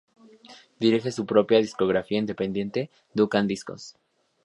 Dirige 0.79 1.11
su 1.11 1.27
propia 1.27 1.59
discográfica 1.59 2.17
independiente, 2.17 2.89
"Duncan 3.13 3.45
Discos". 3.45 3.95